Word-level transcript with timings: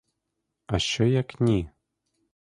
А 0.67 0.79
що, 0.79 1.03
як 1.05 1.41
ні? 1.41 1.69